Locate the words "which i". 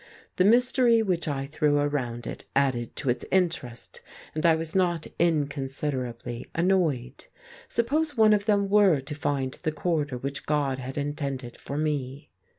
1.03-1.45